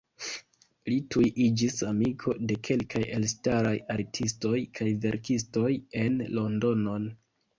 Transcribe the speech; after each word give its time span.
Li 0.91 0.95
tuj 1.15 1.25
iĝis 1.47 1.75
amiko 1.89 2.33
de 2.51 2.57
kelkaj 2.69 3.01
elstaraj 3.19 3.75
artistoj 3.97 4.55
kaj 4.79 4.89
verkistoj 5.03 5.69
en 6.05 6.17
Londonon. 6.39 7.07